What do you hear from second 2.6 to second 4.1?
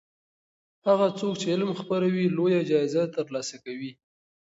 جایزه ترلاسه کوي.